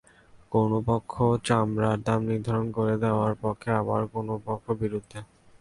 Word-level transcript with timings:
কোনো 0.51 0.77
পক্ষ 0.87 1.13
চামড়ার 1.47 1.97
দাম 2.03 2.19
নির্ধারণ 2.29 2.67
করে 2.77 2.95
দেওয়ার 3.03 3.33
পক্ষে, 3.43 3.69
আবার 3.81 4.01
কোনো 4.13 4.33
পক্ষ 4.47 4.65
বিরুদ্ধে। 4.81 5.19